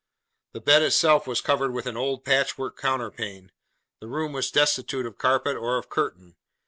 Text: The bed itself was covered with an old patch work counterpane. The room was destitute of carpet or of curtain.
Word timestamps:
The 0.53 0.61
bed 0.61 0.81
itself 0.81 1.27
was 1.27 1.41
covered 1.41 1.73
with 1.73 1.85
an 1.85 1.95
old 1.95 2.25
patch 2.25 2.57
work 2.57 2.75
counterpane. 2.75 3.51
The 3.99 4.07
room 4.07 4.33
was 4.33 4.49
destitute 4.49 5.05
of 5.05 5.19
carpet 5.19 5.55
or 5.55 5.77
of 5.77 5.89
curtain. 5.89 6.37